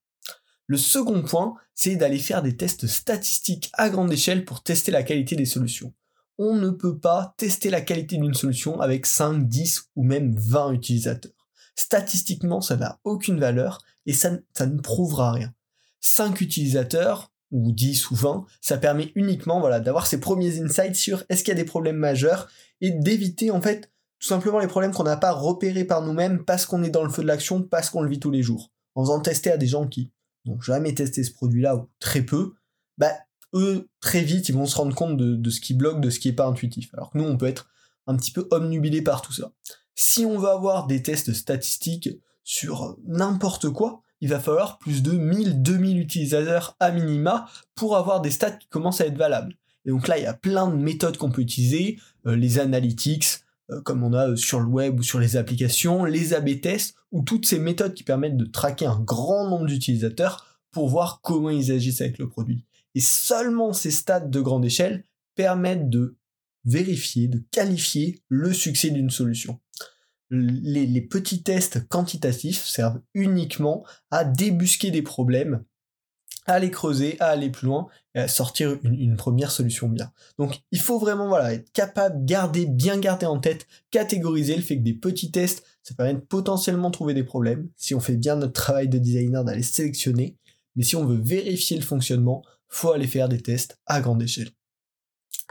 Le 0.66 0.76
second 0.76 1.22
point, 1.22 1.54
c'est 1.74 1.96
d'aller 1.96 2.18
faire 2.18 2.42
des 2.42 2.56
tests 2.56 2.86
statistiques 2.86 3.70
à 3.74 3.88
grande 3.88 4.12
échelle 4.12 4.44
pour 4.44 4.62
tester 4.62 4.90
la 4.90 5.04
qualité 5.04 5.36
des 5.36 5.46
solutions. 5.46 5.94
On 6.38 6.56
ne 6.56 6.70
peut 6.70 6.98
pas 6.98 7.34
tester 7.38 7.70
la 7.70 7.80
qualité 7.80 8.16
d'une 8.16 8.34
solution 8.34 8.80
avec 8.80 9.06
5, 9.06 9.48
10 9.48 9.90
ou 9.94 10.02
même 10.02 10.36
20 10.36 10.72
utilisateurs. 10.72 11.32
Statistiquement, 11.76 12.60
ça 12.60 12.76
n'a 12.76 12.98
aucune 13.04 13.38
valeur 13.38 13.78
et 14.06 14.12
ça, 14.12 14.30
ne 14.30 14.80
prouvera 14.80 15.32
rien. 15.32 15.54
5 16.00 16.40
utilisateurs, 16.40 17.32
ou 17.52 17.72
10 17.72 18.10
ou 18.10 18.16
20, 18.16 18.44
ça 18.60 18.76
permet 18.76 19.12
uniquement 19.14 19.60
voilà, 19.60 19.78
d'avoir 19.78 20.06
ces 20.06 20.18
premiers 20.18 20.60
insights 20.60 20.96
sur 20.96 21.22
est-ce 21.28 21.44
qu'il 21.44 21.52
y 21.54 21.56
a 21.56 21.62
des 21.62 21.64
problèmes 21.64 21.96
majeurs 21.96 22.48
et 22.80 22.90
d'éviter 22.90 23.52
en 23.52 23.60
fait 23.60 23.92
tout 24.18 24.26
simplement 24.26 24.58
les 24.58 24.66
problèmes 24.66 24.92
qu'on 24.92 25.04
n'a 25.04 25.16
pas 25.16 25.32
repérés 25.32 25.84
par 25.84 26.02
nous-mêmes 26.02 26.44
parce 26.44 26.66
qu'on 26.66 26.82
est 26.82 26.90
dans 26.90 27.04
le 27.04 27.10
feu 27.10 27.22
de 27.22 27.28
l'action, 27.28 27.62
parce 27.62 27.90
qu'on 27.90 28.02
le 28.02 28.10
vit 28.10 28.18
tous 28.18 28.30
les 28.30 28.42
jours. 28.42 28.72
En 28.94 29.04
faisant 29.04 29.20
tester 29.20 29.50
à 29.50 29.58
des 29.58 29.66
gens 29.66 29.86
qui 29.86 30.10
n'ont 30.46 30.60
jamais 30.60 30.94
testé 30.94 31.24
ce 31.24 31.32
produit-là 31.32 31.76
ou 31.76 31.88
très 31.98 32.22
peu, 32.22 32.54
bah, 32.98 33.12
eux, 33.54 33.88
très 34.00 34.22
vite, 34.22 34.48
ils 34.48 34.54
vont 34.54 34.66
se 34.66 34.76
rendre 34.76 34.94
compte 34.94 35.16
de, 35.16 35.50
ce 35.50 35.60
qui 35.60 35.74
bloque, 35.74 36.00
de 36.00 36.10
ce 36.10 36.18
qui 36.18 36.28
n'est 36.28 36.34
pas 36.34 36.46
intuitif. 36.46 36.90
Alors 36.94 37.10
que 37.10 37.18
nous, 37.18 37.24
on 37.24 37.36
peut 37.36 37.46
être 37.46 37.68
un 38.06 38.16
petit 38.16 38.30
peu 38.30 38.46
omnubilé 38.50 39.02
par 39.02 39.22
tout 39.22 39.32
ça. 39.32 39.52
Si 39.94 40.24
on 40.24 40.38
veut 40.38 40.48
avoir 40.48 40.86
des 40.86 41.02
tests 41.02 41.32
statistiques 41.32 42.10
sur 42.44 42.96
n'importe 43.06 43.70
quoi, 43.70 44.02
il 44.20 44.28
va 44.28 44.40
falloir 44.40 44.78
plus 44.78 45.02
de 45.02 45.12
1000-2000 45.12 45.98
utilisateurs 45.98 46.76
à 46.80 46.90
minima 46.90 47.48
pour 47.74 47.96
avoir 47.96 48.20
des 48.20 48.30
stats 48.30 48.52
qui 48.52 48.68
commencent 48.68 49.00
à 49.00 49.06
être 49.06 49.18
valables. 49.18 49.56
Et 49.84 49.90
donc 49.90 50.08
là, 50.08 50.18
il 50.18 50.24
y 50.24 50.26
a 50.26 50.34
plein 50.34 50.68
de 50.68 50.76
méthodes 50.76 51.16
qu'on 51.16 51.30
peut 51.30 51.42
utiliser, 51.42 51.98
euh, 52.26 52.34
les 52.34 52.58
analytics, 52.58 53.26
comme 53.84 54.02
on 54.04 54.12
a 54.12 54.30
euh, 54.30 54.36
sur 54.36 54.60
le 54.60 54.66
web 54.66 54.98
ou 54.98 55.02
sur 55.02 55.18
les 55.18 55.36
applications, 55.36 56.04
les 56.04 56.34
A-B 56.34 56.60
tests, 56.60 56.96
ou 57.12 57.22
toutes 57.22 57.46
ces 57.46 57.58
méthodes 57.58 57.94
qui 57.94 58.04
permettent 58.04 58.36
de 58.36 58.44
traquer 58.44 58.86
un 58.86 59.00
grand 59.00 59.48
nombre 59.48 59.66
d'utilisateurs 59.66 60.60
pour 60.70 60.88
voir 60.88 61.20
comment 61.22 61.50
ils 61.50 61.72
agissent 61.72 62.00
avec 62.00 62.18
le 62.18 62.28
produit. 62.28 62.64
Et 62.94 63.00
seulement 63.00 63.72
ces 63.72 63.90
stades 63.90 64.30
de 64.30 64.40
grande 64.40 64.64
échelle 64.64 65.04
permettent 65.34 65.90
de 65.90 66.16
vérifier, 66.64 67.28
de 67.28 67.42
qualifier 67.50 68.22
le 68.28 68.52
succès 68.52 68.90
d'une 68.90 69.10
solution. 69.10 69.60
les, 70.30 71.00
petits 71.02 71.42
tests 71.42 71.86
quantitatifs 71.88 72.64
servent 72.64 73.00
uniquement 73.14 73.84
à 74.10 74.24
débusquer 74.24 74.90
des 74.90 75.02
problèmes 75.02 75.64
à 76.46 76.54
aller 76.54 76.70
creuser, 76.70 77.16
à 77.20 77.26
aller 77.26 77.50
plus 77.50 77.66
loin, 77.66 77.88
et 78.14 78.20
à 78.20 78.28
sortir 78.28 78.78
une, 78.82 79.16
première 79.16 79.50
solution 79.50 79.88
bien. 79.88 80.12
Donc 80.38 80.62
il 80.70 80.80
faut 80.80 80.98
vraiment 80.98 81.28
voilà, 81.28 81.52
être 81.52 81.70
capable, 81.72 82.24
garder, 82.24 82.66
bien 82.66 82.98
garder 82.98 83.26
en 83.26 83.38
tête, 83.38 83.66
catégoriser 83.90 84.56
le 84.56 84.62
fait 84.62 84.78
que 84.78 84.82
des 84.82 84.94
petits 84.94 85.30
tests, 85.30 85.64
ça 85.82 85.94
permet 85.94 86.14
de 86.14 86.20
potentiellement 86.20 86.90
trouver 86.90 87.14
des 87.14 87.24
problèmes, 87.24 87.68
si 87.76 87.94
on 87.94 88.00
fait 88.00 88.16
bien 88.16 88.36
notre 88.36 88.52
travail 88.52 88.88
de 88.88 88.98
designer 88.98 89.44
d'aller 89.44 89.62
sélectionner, 89.62 90.36
mais 90.76 90.84
si 90.84 90.96
on 90.96 91.04
veut 91.04 91.20
vérifier 91.20 91.76
le 91.76 91.82
fonctionnement, 91.82 92.42
faut 92.68 92.92
aller 92.92 93.06
faire 93.06 93.28
des 93.28 93.40
tests 93.40 93.78
à 93.86 94.00
grande 94.00 94.22
échelle. 94.22 94.50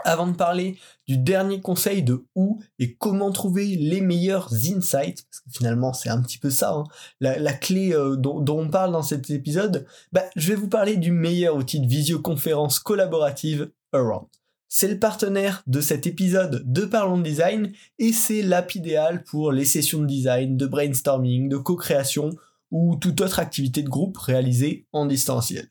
Avant 0.03 0.27
de 0.27 0.35
parler 0.35 0.77
du 1.07 1.17
dernier 1.17 1.61
conseil 1.61 2.03
de 2.03 2.25
où 2.35 2.61
et 2.79 2.95
comment 2.95 3.31
trouver 3.31 3.75
les 3.75 4.01
meilleurs 4.01 4.53
insights, 4.53 5.23
parce 5.23 5.39
que 5.41 5.51
finalement 5.51 5.93
c'est 5.93 6.09
un 6.09 6.21
petit 6.21 6.37
peu 6.37 6.49
ça, 6.49 6.73
hein, 6.73 6.83
la, 7.21 7.53
clé 7.53 7.93
euh, 7.93 8.15
dont, 8.15 8.45
on 8.47 8.69
parle 8.69 8.91
dans 8.91 9.03
cet 9.03 9.29
épisode, 9.29 9.85
bah, 10.11 10.25
je 10.35 10.49
vais 10.49 10.55
vous 10.55 10.67
parler 10.67 10.97
du 10.97 11.11
meilleur 11.11 11.55
outil 11.55 11.79
de 11.79 11.87
visioconférence 11.87 12.79
collaborative 12.79 13.71
around. 13.93 14.27
c'est 14.67 14.89
le 14.89 14.99
partenaire 14.99 15.63
de 15.65 15.79
cet 15.79 16.07
épisode 16.07 16.63
de 16.65 16.85
Parlons 16.85 17.17
de 17.17 17.23
Design 17.23 17.71
et 17.97 18.11
c'est 18.11 18.41
l'app 18.41 18.75
idéale 18.75 19.23
pour 19.23 19.51
les 19.51 19.65
sessions 19.65 19.99
de 19.99 20.07
design, 20.07 20.57
de 20.57 20.67
brainstorming, 20.67 21.47
de 21.47 21.57
co-création 21.57 22.31
ou 22.71 22.95
toute 22.97 23.21
autre 23.21 23.39
activité 23.39 23.81
de 23.83 23.89
groupe 23.89 24.17
réalisée 24.17 24.85
en 24.91 25.05
distanciel. 25.05 25.69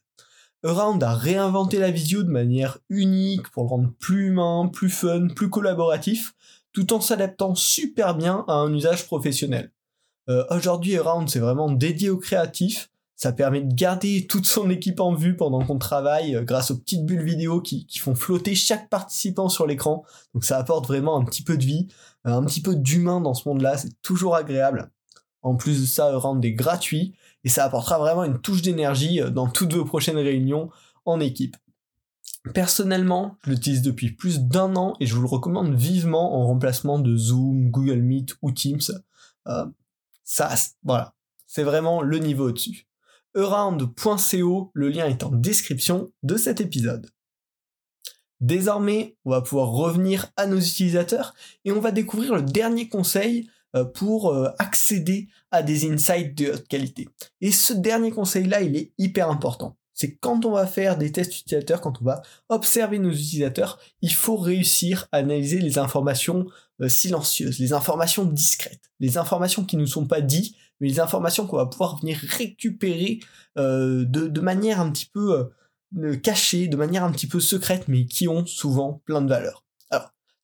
Around 0.65 1.03
a 1.03 1.15
réinventé 1.15 1.79
la 1.79 1.91
visio 1.91 2.23
de 2.23 2.31
manière 2.31 2.79
unique 2.89 3.51
pour 3.51 3.65
le 3.65 3.69
rendre 3.69 3.93
plus 3.99 4.29
humain, 4.29 4.71
plus 4.73 4.89
fun, 4.89 5.29
plus 5.29 5.51
collaboratif, 5.51 6.35
tout 6.73 6.95
en 6.95 7.01
s'adaptant 7.01 7.55
super 7.55 8.15
bien 8.15 8.45
à 8.49 8.55
un 8.55 8.73
usage 8.73 9.07
professionnel. 9.07 9.71
Euh, 10.31 10.45
Aujourd'hui, 10.51 10.97
Around 10.97 11.29
c'est 11.29 11.39
vraiment 11.39 11.71
dédié 11.71 12.09
aux 12.09 12.17
créatifs, 12.17 12.91
ça 13.15 13.33
permet 13.33 13.61
de 13.61 13.75
garder 13.75 14.27
toute 14.27 14.47
son 14.47 14.71
équipe 14.71 15.01
en 15.01 15.15
vue 15.15 15.37
pendant 15.37 15.65
qu'on 15.65 15.79
travaille 15.79 16.35
euh, 16.35 16.43
grâce 16.43 16.71
aux 16.71 16.79
petites 16.79 17.05
bulles 17.05 17.23
vidéo 17.23 17.61
qui, 17.61 17.87
font 17.99 18.15
flotter 18.15 18.55
chaque 18.55 18.89
participant 18.89 19.49
sur 19.49 19.67
l'écran. 19.67 20.05
Donc 20.33 20.45
ça 20.45 20.59
apporte 20.59 20.87
vraiment 20.87 21.19
un 21.19 21.25
petit 21.25 21.43
peu 21.43 21.57
de 21.57 21.65
vie, 21.65 21.89
euh, 22.27 22.33
un 22.33 22.45
petit 22.45 22.63
peu 22.63 22.75
d'humain 22.75 23.21
dans 23.21 23.35
ce 23.35 23.49
monde-là, 23.49 23.77
c'est 23.77 24.01
toujours 24.03 24.35
agréable. 24.35 24.91
En 25.43 25.57
plus 25.57 25.83
de 25.83 25.87
ça, 25.87 26.07
Around 26.07 26.45
est 26.45 26.53
gratuit 26.53 27.15
et 27.45 27.49
ça 27.49 27.65
apportera 27.65 27.99
vraiment 27.99 28.25
une 28.25 28.41
touche 28.41 28.63
d'énergie 28.63 29.21
euh, 29.21 29.31
dans 29.31 29.49
toutes 29.49 29.73
vos 29.73 29.85
prochaines 29.85 30.19
réunions 30.19 30.71
en 31.05 31.21
équipe. 31.21 31.57
Personnellement, 32.53 33.39
je 33.45 33.51
l'utilise 33.51 33.83
depuis 33.83 34.13
plus 34.13 34.41
d'un 34.41 34.77
an 34.77 34.97
et 35.01 35.07
je 35.07 35.15
vous 35.15 35.23
le 35.23 35.29
recommande 35.29 35.75
vivement 35.75 36.37
en 36.37 36.47
remplacement 36.47 36.99
de 36.99 37.17
Zoom, 37.17 37.71
Google 37.71 38.03
Meet 38.03 38.37
ou 38.43 38.51
Teams. 38.53 38.81
ça, 40.25 40.55
voilà, 40.83 41.15
c'est 41.47 41.63
vraiment 41.63 42.03
le 42.03 42.19
niveau 42.19 42.49
au-dessus 42.49 42.87
around.co, 43.37 44.71
le 44.73 44.89
lien 44.89 45.07
est 45.07 45.23
en 45.23 45.31
description 45.31 46.13
de 46.23 46.37
cet 46.37 46.61
épisode. 46.61 47.11
Désormais, 48.41 49.17
on 49.25 49.31
va 49.31 49.43
pouvoir 49.43 49.69
revenir 49.69 50.31
à 50.37 50.47
nos 50.47 50.59
utilisateurs 50.59 51.35
et 51.65 51.73
on 51.73 51.81
va 51.81 51.93
découvrir 51.93 52.35
le 52.35 52.43
dernier 52.43 52.89
conseil 52.89 53.49
euh, 53.49 53.51
pour 53.83 54.33
euh, 54.33 54.51
accéder 54.59 55.29
à 55.51 55.63
des 55.63 55.91
insights 55.91 56.37
de 56.37 56.53
haute 56.53 56.69
qualité. 56.69 57.09
Et 57.41 57.51
ce 57.51 57.73
dernier 57.73 58.11
conseil-là, 58.11 58.63
il 58.63 58.77
est 58.77 58.93
hyper 58.99 59.31
important. 59.31 59.77
C'est 59.95 60.17
quand 60.17 60.45
on 60.45 60.51
va 60.51 60.67
faire 60.67 60.99
des 60.99 61.13
tests 61.13 61.41
utilisateurs, 61.41 61.81
quand 61.81 62.01
on 62.03 62.05
va 62.05 62.23
observer 62.49 62.99
nos 62.99 63.13
utilisateurs, 63.13 63.79
il 64.03 64.13
faut 64.13 64.37
réussir 64.37 65.07
à 65.13 65.19
analyser 65.19 65.61
les 65.61 65.79
informations 65.79 66.47
euh, 66.81 66.89
silencieuses, 66.89 67.61
les 67.61 67.73
informations 67.73 68.25
discrètes, 68.25 68.91
les 68.99 69.17
informations 69.17 69.65
qui 69.65 69.77
ne 69.77 69.83
nous 69.83 69.87
sont 69.87 70.07
pas 70.07 70.21
dites, 70.21 70.57
mais 70.81 70.89
les 70.89 70.99
informations 70.99 71.47
qu'on 71.47 71.57
va 71.57 71.67
pouvoir 71.67 72.01
venir 72.01 72.19
récupérer 72.19 73.21
euh, 73.57 74.05
de, 74.05 74.41
manière 74.41 74.81
un 74.81 74.91
petit 74.91 75.07
peu 75.07 75.49
euh, 75.97 76.17
cachée, 76.17 76.67
de 76.67 76.77
manière 76.77 77.05
un 77.05 77.13
petit 77.13 77.29
peu 77.29 77.39
secrète, 77.39 77.87
mais 77.87 78.07
qui 78.07 78.27
ont 78.27 78.45
souvent 78.45 79.01
plein 79.05 79.23
de 79.23 79.29
valeur. 79.29 79.64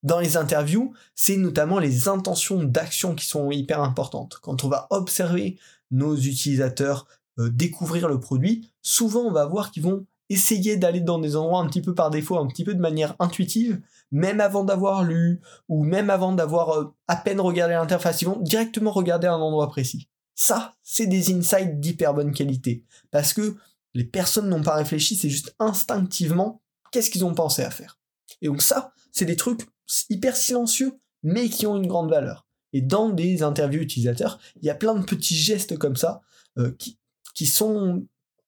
Dans 0.02 0.19
les 0.19 0.37
interviews, 0.37 0.95
c'est 1.14 1.37
notamment 1.37 1.78
les 1.78 2.09
intentions 2.09 2.62
d'action 2.62 3.14
qui 3.14 3.26
sont 3.26 3.50
hyper 3.50 3.83
importantes. 3.83 4.38
Quand 4.42 4.64
on 4.64 4.69
va 4.69 4.87
observer 4.90 5.59
nos 5.90 6.16
utilisateurs 6.16 7.07
euh, 7.38 7.50
découvrir 7.50 8.09
le 8.09 8.19
produit, 8.19 8.71
souvent 8.83 9.21
on 9.23 9.33
va 9.33 9.47
voir 9.47 9.71
qu'ils 9.71 9.83
vont 9.83 10.07
essayer 10.30 10.76
d'aller 10.76 11.00
dans 11.00 11.19
des 11.19 11.37
endroits 11.37 11.61
un 11.61 11.66
petit 11.66 11.83
peu 11.83 11.95
par 11.95 12.11
défaut, 12.11 12.38
un 12.38 12.47
petit 12.47 12.64
peu 12.64 12.75
de 12.75 12.80
manière 12.80 13.16
intuitive, 13.19 13.80
même 14.12 14.40
avant 14.40 14.64
d'avoir 14.64 15.04
lu, 15.04 15.40
ou 15.69 15.85
même 15.85 16.09
avant 16.09 16.33
d'avoir 16.33 16.92
à 17.09 17.16
peine 17.16 17.40
regardé 17.40 17.75
l'interface, 17.75 18.23
ils 18.23 18.26
vont 18.26 18.40
directement 18.40 18.92
regarder 18.92 19.26
un 19.26 19.37
endroit 19.37 19.69
précis. 19.69 20.09
Ça, 20.35 20.75
c'est 20.83 21.07
des 21.07 21.35
insights 21.35 21.80
d'hyper 21.80 22.14
bonne 22.14 22.33
qualité. 22.33 22.85
Parce 23.11 23.33
que 23.33 23.57
les 23.92 24.04
personnes 24.04 24.49
n'ont 24.49 24.62
pas 24.62 24.76
réfléchi, 24.76 25.16
c'est 25.16 25.28
juste 25.28 25.54
instinctivement 25.59 26.62
qu'est-ce 26.92 27.11
qu'ils 27.11 27.25
ont 27.25 27.35
pensé 27.35 27.62
à 27.62 27.71
faire. 27.71 27.99
Et 28.40 28.47
donc 28.47 28.62
ça, 28.62 28.92
c'est 29.12 29.25
des 29.25 29.37
trucs 29.37 29.69
hyper 30.09 30.37
silencieux, 30.37 30.99
mais 31.23 31.49
qui 31.49 31.67
ont 31.67 31.77
une 31.77 31.87
grande 31.87 32.11
valeur. 32.11 32.47
Et 32.73 32.81
dans 32.81 33.09
des 33.09 33.43
interviews 33.43 33.83
utilisateurs, 33.83 34.39
il 34.61 34.67
y 34.67 34.71
a 34.71 34.75
plein 34.75 34.95
de 34.95 35.05
petits 35.05 35.37
gestes 35.37 35.77
comme 35.77 35.97
ça 35.97 36.23
euh, 36.59 36.73
qui, 36.79 36.99
qui 37.35 37.47
sont 37.47 38.07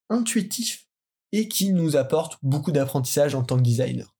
intuitifs 0.09 0.87
et 1.31 1.47
qui 1.47 1.73
nous 1.73 1.95
apportent 1.95 2.37
beaucoup 2.41 2.71
d'apprentissage 2.71 3.35
en 3.35 3.43
tant 3.43 3.57
que 3.57 3.63
designer. 3.63 4.15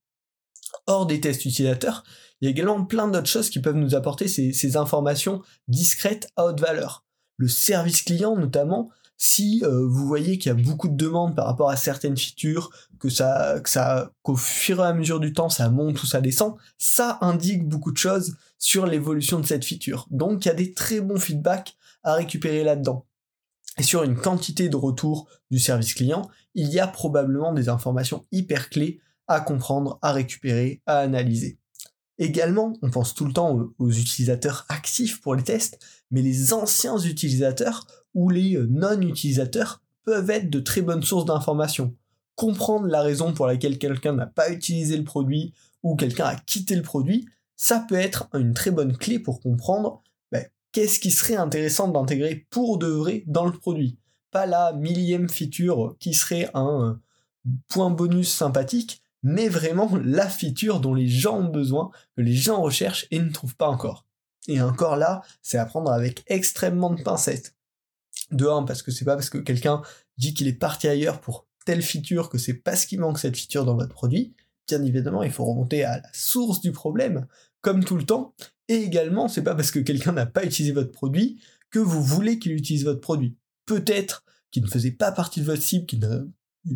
Hors 0.88 1.06
des 1.06 1.22
tests 1.22 1.46
utilisateurs, 1.46 2.03
il 2.42 2.46
y 2.46 2.48
a 2.48 2.51
également 2.51 2.84
plein 2.84 3.08
d'autres 3.08 3.27
choses 3.27 3.50
qui 3.50 3.60
peuvent 3.60 3.75
nous 3.75 3.96
apporter 3.96 4.27
ces 4.27 4.77
informations 4.77 5.42
discrètes 5.68 6.27
à 6.36 6.46
haute 6.46 6.60
valeur 6.60 7.03
le 7.38 7.48
service 7.48 8.01
client 8.01 8.38
notamment, 8.38 8.89
si 9.17 9.62
euh, 9.63 9.86
vous 9.88 10.05
voyez 10.08 10.38
qu'il 10.38 10.50
y 10.50 10.51
a 10.51 10.62
beaucoup 10.62 10.89
de 10.89 10.96
demandes 10.96 11.36
par 11.36 11.46
rapport 11.46 11.70
à 11.70 11.77
certaines 11.77 12.17
features, 12.17 12.70
que 13.00 13.10
ça, 13.10 13.60
que 13.63 14.10
qu'au 14.22 14.36
fur 14.36 14.79
et 14.79 14.88
à 14.88 14.93
mesure 14.93 15.20
du 15.20 15.34
temps 15.34 15.50
ça 15.50 15.70
monte 15.70 16.01
ou 16.01 16.05
ça 16.05 16.22
descend, 16.22 16.55
ça 16.77 17.17
indique 17.22 17.67
beaucoup 17.67 17.91
de 17.91 17.98
choses 17.98 18.36
sur 18.58 18.86
l'évolution 18.86 19.39
de 19.39 19.46
cette 19.46 19.65
feature. 19.65 20.08
Donc 20.12 20.46
il 20.46 20.50
y 20.50 20.51
a 20.51 20.55
des 20.55 20.74
très 20.74 21.01
bons 21.01 21.20
feedbacks 21.20 21.75
à 22.03 22.15
récupérer 22.15 22.63
là-dedans. 22.63 23.05
Et 23.77 23.84
sur 23.84 24.03
une 24.03 24.15
quantité 24.15 24.70
de 24.70 24.75
retours 24.75 25.27
du 25.50 25.60
service 25.60 25.93
client, 25.93 26.29
il 26.53 26.70
y 26.70 26.79
a 26.79 26.88
probablement 26.88 27.53
des 27.53 27.70
informations 27.70 28.25
hyper 28.32 28.70
clés 28.70 29.00
à 29.27 29.39
comprendre, 29.39 30.00
à 30.01 30.12
récupérer, 30.12 30.82
à 30.86 31.00
analyser. 31.00 31.58
Également, 32.20 32.74
on 32.82 32.91
pense 32.91 33.15
tout 33.15 33.25
le 33.25 33.34
temps 33.34 33.70
aux 33.79 33.91
utilisateurs 33.91 34.65
actifs 34.70 35.22
pour 35.22 35.34
les 35.34 35.43
tests, 35.43 35.79
mais 36.12 36.22
les 36.22 36.53
anciens 36.53 36.98
utilisateurs 37.00 37.88
ou 38.13 38.29
les 38.29 38.55
euh, 38.55 38.67
non-utilisateurs 38.70 39.82
peuvent 40.03 40.29
être 40.29 40.50
de 40.50 40.60
très 40.60 40.82
bonnes 40.82 41.03
sources 41.03 41.25
d'informations. 41.25 41.96
Comprendre 42.36 42.88
la 42.88 43.01
raison 43.01 43.34
pour 43.34 43.48
laquelle 43.48 43.77
quelqu'un 43.77 44.13
n'a 44.13 44.25
pas 44.25 44.51
utilisé 44.51 44.98
le 44.98 45.03
produit 45.03 45.53
ou 45.82 45.96
quelqu'un 45.96 46.25
a 46.25 46.36
quitté 46.36 46.75
le 46.75 46.82
produit, 46.82 47.27
ça 47.55 47.86
peut 47.88 47.96
être 47.96 48.27
une 48.34 48.53
très 48.53 48.72
bonne 48.72 48.98
clé 48.98 49.20
pour 49.20 49.39
comprendre 49.39 50.01
ben, 50.32 50.46
qu'est-ce 50.72 51.00
qui 51.00 51.12
serait 51.12 51.36
intéressant 51.36 51.88
d'intégrer 51.88 52.48
pour 52.50 52.77
de 52.77 52.88
vrai 52.88 53.24
dans 53.27 53.46
le 53.46 53.51
produit. 53.51 53.98
Pas 54.32 54.46
la 54.46 54.74
millième 54.74 55.29
feature 55.29 55.96
qui 56.00 56.13
serait 56.13 56.50
un 56.53 57.00
euh, 57.46 57.51
point 57.67 57.91
bonus 57.91 58.32
sympathique, 58.34 59.03
mais 59.22 59.48
vraiment 59.48 59.89
la 60.03 60.27
feature 60.27 60.79
dont 60.79 60.93
les 60.93 61.08
gens 61.08 61.39
ont 61.39 61.50
besoin, 61.50 61.91
que 62.17 62.22
les 62.22 62.34
gens 62.34 62.62
recherchent 62.62 63.08
et 63.12 63.20
ne 63.20 63.29
trouvent 63.29 63.55
pas 63.55 63.70
encore. 63.70 64.05
Et 64.48 64.62
encore 64.62 64.98
là, 64.98 65.22
c'est 65.41 65.58
à 65.58 65.65
prendre 65.65 65.91
avec 65.91 66.24
extrêmement 66.27 66.91
de 66.91 67.01
pincettes. 67.01 67.55
De 68.32 68.46
parce 68.65 68.82
que 68.82 68.92
c'est 68.92 69.06
pas 69.06 69.15
parce 69.15 69.30
que 69.30 69.38
quelqu'un 69.38 69.82
dit 70.18 70.34
qu'il 70.34 70.48
est 70.48 70.53
parti 70.53 70.88
ailleurs 70.88 71.22
pour 71.22 71.48
telle 71.65 71.82
feature 71.82 72.30
que 72.30 72.38
c'est 72.38 72.53
parce 72.53 72.86
qu'il 72.86 73.00
manque 73.00 73.20
cette 73.20 73.38
feature 73.38 73.65
dans 73.65 73.75
votre 73.75 73.94
produit. 73.94 74.34
Bien 74.68 74.82
évidemment, 74.84 75.24
il 75.24 75.32
faut 75.32 75.46
remonter 75.46 75.84
à 75.84 75.98
la 75.98 76.10
source 76.13 76.62
du 76.62 76.72
problème, 76.72 77.27
comme 77.62 77.84
tout 77.84 77.98
le 77.98 78.06
temps. 78.06 78.34
Et 78.70 78.75
également, 78.75 79.27
c'est 79.27 79.44
pas 79.44 79.56
parce 79.56 79.72
que 79.72 79.80
quelqu'un 79.80 80.13
n'a 80.13 80.25
pas 80.25 80.46
utilisé 80.46 80.72
votre 80.72 80.92
produit 80.92 81.42
que 81.70 81.80
vous 81.80 82.01
voulez 82.01 82.39
qu'il 82.39 82.53
utilise 82.53 82.86
votre 82.86 83.01
produit. 83.01 83.36
Peut-être 83.65 84.24
qu'il 84.51 84.63
ne 84.63 84.70
faisait 84.70 84.92
pas 84.92 85.12
partie 85.12 85.42
de 85.42 85.46
votre 85.46 85.62
cible, 85.62 85.86
qu'il 85.86 86.08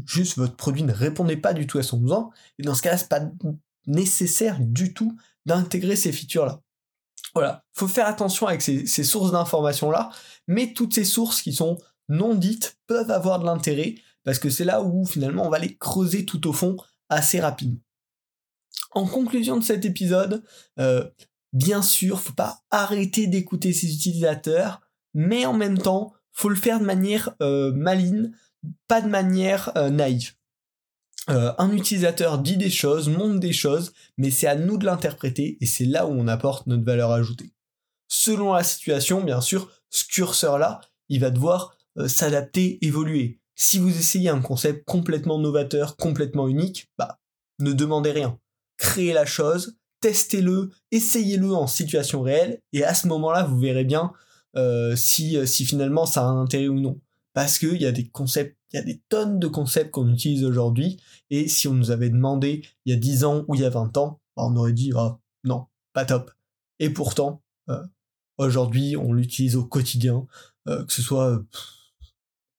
juste 0.06 0.38
votre 0.38 0.56
produit 0.56 0.84
ne 0.84 0.92
répondait 0.92 1.38
pas 1.38 1.54
du 1.54 1.68
tout 1.68 1.78
à 1.78 1.84
son 1.84 1.98
besoin, 1.98 2.30
et 2.60 2.64
dans 2.64 2.76
ce 2.76 2.82
cas-là, 2.82 2.98
c'est 2.98 3.10
pas 3.10 3.22
nécessaire 3.86 4.60
du 4.60 4.94
tout 4.94 5.18
d'intégrer 5.46 5.96
ces 5.96 6.12
features-là. 6.12 6.62
Voilà, 7.34 7.64
faut 7.74 7.88
faire 7.88 8.08
attention 8.08 8.48
avec 8.48 8.62
ces, 8.62 8.86
sources 9.04 9.32
d'informations-là, 9.32 10.10
mais 10.48 10.74
toutes 10.74 10.94
ces 10.94 11.06
sources 11.06 11.42
qui 11.42 11.54
sont 11.54 11.78
non 12.10 12.36
dites 12.36 12.78
peuvent 12.88 13.12
avoir 13.12 13.40
de 13.40 13.46
l'intérêt, 13.46 13.96
parce 14.24 14.40
que 14.40 14.50
c'est 14.50 14.64
là 14.64 14.82
où 14.82 15.06
finalement 15.06 15.46
on 15.46 15.50
va 15.50 15.60
les 15.60 15.76
creuser 15.78 16.26
tout 16.26 16.48
au 16.48 16.54
fond 16.54 16.78
assez 17.10 17.40
rapidement. 17.40 17.80
En 18.92 19.06
conclusion 19.06 19.58
de 19.58 19.64
cet 19.64 19.86
épisode, 19.86 20.44
euh, 20.80 21.08
bien 21.54 21.82
sûr, 21.82 22.20
faut 22.20 22.34
pas 22.34 22.62
arrêter 22.72 23.28
d'écouter 23.28 23.74
ses 23.74 23.94
utilisateurs, 23.94 24.82
mais 25.14 25.46
en 25.46 25.54
même 25.54 25.78
temps, 25.78 26.14
faut 26.32 26.50
le 26.50 26.56
faire 26.56 26.80
de 26.80 26.86
manière 26.86 27.36
euh, 27.42 27.72
maligne, 27.74 28.32
pas 28.88 29.02
de 29.02 29.08
manière 29.08 29.72
euh, 29.78 29.90
naïve. 29.90 30.37
Euh, 31.30 31.54
un 31.58 31.72
utilisateur 31.72 32.40
dit 32.40 32.58
des 32.58 32.70
choses, 32.70 33.10
montre 33.10 33.40
des 33.40 33.54
choses, 33.54 33.94
mais 34.18 34.32
c'est 34.32 34.48
à 34.48 34.56
nous 34.56 34.78
de 34.78 34.86
l'interpréter 34.86 35.58
et 35.60 35.66
c'est 35.66 35.86
là 35.86 36.06
où 36.08 36.12
on 36.12 36.28
apporte 36.28 36.68
notre 36.68 36.86
valeur 36.86 37.12
ajoutée. 37.12 37.52
Selon 38.08 38.54
la 38.54 38.64
situation, 38.64 39.22
bien 39.22 39.42
sûr, 39.42 39.70
ce 39.90 40.06
curseur-là, 40.06 40.82
il 41.10 41.20
va 41.20 41.30
devoir 41.30 41.76
euh, 41.98 42.08
s'adapter, 42.08 42.78
évoluer. 42.86 43.40
Si 43.56 43.80
vous 43.80 43.90
essayez 43.90 44.30
un 44.30 44.40
concept 44.40 44.86
complètement 44.86 45.40
novateur, 45.40 45.98
complètement 45.98 46.48
unique, 46.48 46.90
bah, 46.98 47.20
ne 47.60 47.74
demandez 47.74 48.12
rien. 48.12 48.40
Créez 48.78 49.14
la 49.14 49.26
chose, 49.26 49.76
testez-le, 50.00 50.70
essayez-le 50.92 51.54
en 51.54 51.68
situation 51.68 52.22
réelle, 52.22 52.62
et 52.72 52.84
à 52.84 52.94
ce 52.94 53.08
moment-là, 53.08 53.44
vous 53.44 53.60
verrez 53.60 53.84
bien 53.84 54.14
si, 54.96 55.38
si 55.48 55.66
finalement 55.66 56.08
ça 56.08 56.22
a 56.22 56.26
un 56.26 56.42
intérêt 56.42 56.68
ou 56.68 56.80
non 56.80 57.00
parce 57.38 57.60
qu'il 57.60 57.80
y 57.80 57.86
a 57.86 57.92
des 57.92 58.08
concepts, 58.08 58.57
il 58.72 58.78
y 58.78 58.80
a 58.80 58.84
des 58.84 59.02
tonnes 59.10 59.40
de 59.40 59.48
concepts 59.48 59.92
qu'on 59.92 60.12
utilise 60.12 60.44
aujourd'hui, 60.44 60.98
et 61.30 61.48
si 61.48 61.68
on 61.68 61.74
nous 61.74 61.92
avait 61.92 62.10
demandé 62.10 62.64
il 62.86 62.94
y 62.94 62.96
a 62.96 63.00
10 63.00 63.24
ans 63.24 63.46
ou 63.48 63.56
il 63.56 63.62
y 63.62 63.66
a 63.66 63.70
20 63.70 63.96
ans, 63.98 64.20
bah, 64.36 64.44
on 64.46 64.56
aurait 64.56 64.74
dit 64.74 64.92
ah, 64.96 65.20
non, 65.44 65.68
pas 65.94 66.06
top. 66.06 66.32
Et 66.80 66.90
pourtant, 66.90 67.42
euh, 67.70 67.84
aujourd'hui, 68.38 68.98
on 68.98 69.14
l'utilise 69.14 69.56
au 69.56 69.66
quotidien, 69.66 70.28
euh, 70.68 70.84
que 70.86 70.94
ce 70.94 71.02
soit 71.02 71.42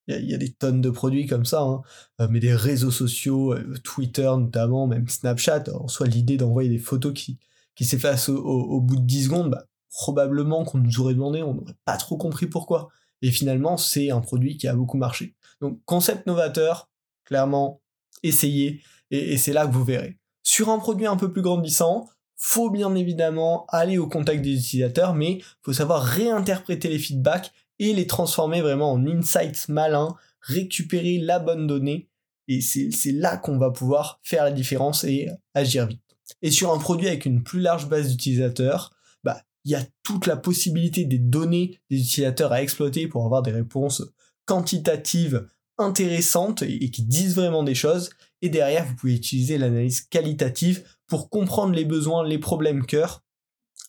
il 0.08 0.30
y, 0.30 0.34
a 0.34 0.38
des 0.38 0.52
tonnes 0.52 0.80
de 0.80 0.90
produits 0.90 1.26
comme 1.26 1.44
ça, 1.44 1.60
hein. 1.60 1.82
euh, 2.20 2.28
mais 2.30 2.40
des 2.40 2.54
réseaux 2.54 2.90
sociaux, 2.90 3.52
euh, 3.52 3.74
Twitter 3.84 4.30
notamment, 4.38 4.86
même 4.86 5.08
Snapchat, 5.08 5.64
en 5.74 5.86
soit 5.86 6.06
l'idée 6.06 6.38
d'envoyer 6.38 6.70
des 6.70 6.78
photos 6.78 7.12
qui, 7.12 7.38
qui 7.74 7.84
s'effacent 7.84 8.30
au, 8.30 8.80
bout 8.80 8.96
de 8.96 9.02
10 9.02 9.24
secondes, 9.24 9.50
bah, 9.50 9.66
probablement 9.90 10.64
qu'on 10.64 10.78
nous 10.78 11.00
aurait 11.00 11.14
demandé, 11.14 11.42
on 11.42 11.54
n'aurait 11.54 11.76
pas 11.84 11.96
trop 11.98 12.16
compris 12.16 12.46
pourquoi. 12.46 12.88
Et 13.20 13.30
finalement, 13.30 13.76
c'est 13.76 14.10
un 14.10 14.20
produit 14.20 14.56
qui 14.56 14.66
a 14.66 14.74
beaucoup 14.74 14.96
marché. 14.96 15.34
Donc, 15.60 15.80
concept 15.84 16.26
novateur, 16.26 16.88
clairement, 17.24 17.80
essayez, 18.22 18.82
et, 19.10 19.36
c'est 19.36 19.52
là 19.52 19.66
que 19.66 19.72
vous 19.72 19.84
verrez. 19.84 20.18
Sur 20.42 20.70
un 20.70 20.78
produit 20.78 21.06
un 21.06 21.16
peu 21.16 21.32
plus 21.32 21.42
grandissant, 21.42 22.08
faut 22.36 22.70
bien 22.70 22.94
évidemment 22.94 23.66
aller 23.68 23.98
au 23.98 24.06
contact 24.06 24.42
des 24.42 24.54
utilisateurs, 24.54 25.14
mais 25.14 25.40
faut 25.62 25.72
savoir 25.72 26.02
réinterpréter 26.02 26.88
les 26.88 26.98
feedbacks 26.98 27.52
et 27.78 27.92
les 27.92 28.06
transformer 28.06 28.60
vraiment 28.60 28.92
en 28.92 29.06
insights 29.06 29.68
malins, 29.68 30.14
récupérer 30.40 31.18
la 31.18 31.38
bonne 31.38 31.66
donnée, 31.66 32.08
et 32.48 32.60
c'est 32.62 33.12
là 33.12 33.36
qu'on 33.36 33.58
va 33.58 33.70
pouvoir 33.70 34.20
faire 34.22 34.44
la 34.44 34.52
différence 34.52 35.04
et 35.04 35.28
agir 35.54 35.86
vite. 35.86 36.00
Et 36.40 36.50
sur 36.50 36.72
un 36.72 36.78
produit 36.78 37.08
avec 37.08 37.26
une 37.26 37.42
plus 37.42 37.60
large 37.60 37.88
base 37.88 38.10
d'utilisateurs, 38.10 38.94
bah, 39.22 39.42
il 39.64 39.72
y 39.72 39.74
a 39.74 39.84
toute 40.02 40.26
la 40.26 40.36
possibilité 40.36 41.04
des 41.04 41.18
données 41.18 41.78
des 41.90 42.00
utilisateurs 42.00 42.52
à 42.52 42.62
exploiter 42.62 43.06
pour 43.06 43.24
avoir 43.24 43.42
des 43.42 43.50
réponses 43.50 44.02
quantitatives 44.48 45.46
intéressantes 45.78 46.62
et 46.62 46.90
qui 46.90 47.04
disent 47.04 47.36
vraiment 47.36 47.62
des 47.62 47.76
choses. 47.76 48.10
Et 48.42 48.48
derrière, 48.48 48.84
vous 48.84 48.96
pouvez 48.96 49.14
utiliser 49.14 49.58
l'analyse 49.58 50.00
qualitative 50.00 50.82
pour 51.06 51.30
comprendre 51.30 51.74
les 51.74 51.84
besoins, 51.84 52.26
les 52.26 52.38
problèmes 52.38 52.84
cœur 52.84 53.22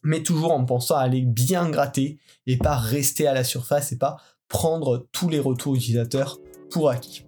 mais 0.03 0.23
toujours 0.23 0.51
en 0.51 0.65
pensant 0.65 0.95
à 0.95 1.01
aller 1.01 1.21
bien 1.21 1.69
gratter 1.69 2.19
et 2.45 2.57
pas 2.57 2.75
rester 2.75 3.27
à 3.27 3.33
la 3.33 3.43
surface 3.43 3.91
et 3.91 3.97
pas 3.97 4.17
prendre 4.47 5.07
tous 5.11 5.29
les 5.29 5.39
retours 5.39 5.75
utilisateurs 5.75 6.39
pour 6.71 6.89
acquis. 6.89 7.25